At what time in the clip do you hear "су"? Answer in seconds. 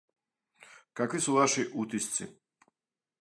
1.25-1.35